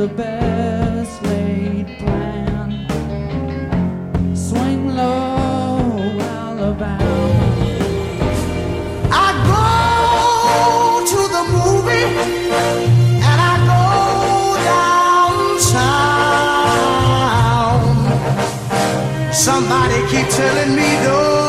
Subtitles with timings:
[0.00, 2.68] the best laid plan.
[4.34, 7.26] Swing low, Alabama.
[9.12, 9.66] I go
[11.12, 12.08] to the movie
[13.28, 13.84] and I go
[15.60, 16.12] downtown.
[19.32, 21.39] Somebody keep telling me don't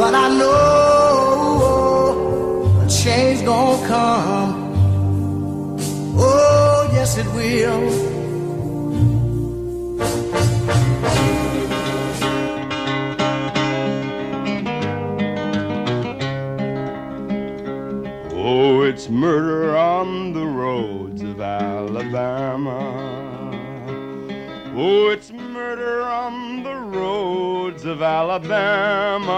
[0.00, 0.56] but I know
[2.82, 5.76] a change gonna come.
[6.16, 7.82] Oh, yes, it will.
[18.32, 22.80] Oh, it's murder on the roads of Alabama.
[24.74, 26.49] Oh, it's murder on
[27.80, 29.30] roads of Alabama.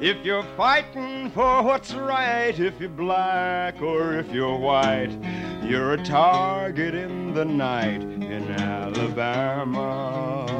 [0.00, 5.16] If you're fighting for what's right, if you're black or if you're white,
[5.62, 10.53] you're a target in the night in Alabama.